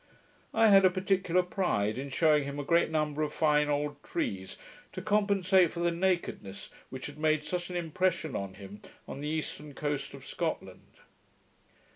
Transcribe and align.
I 0.51 0.69
had 0.69 0.83
a 0.83 0.89
particular 0.89 1.43
pride 1.43 1.99
in 1.99 2.09
shewing 2.09 2.45
him 2.45 2.57
a 2.59 2.63
great 2.63 2.89
number 2.89 3.21
of 3.21 3.31
fine 3.31 3.69
old 3.69 4.01
trees, 4.01 4.57
to 4.93 4.99
compensate 5.03 5.71
for 5.71 5.81
the 5.81 5.91
nakedness 5.91 6.71
which 6.89 7.05
had 7.05 7.19
made 7.19 7.43
such 7.43 7.69
an 7.69 7.75
impression 7.77 8.35
on 8.35 8.55
him 8.55 8.81
on 9.07 9.21
the 9.21 9.27
eastern 9.29 9.75
coast 9.75 10.15
of 10.15 10.25
Scotland. 10.25 10.93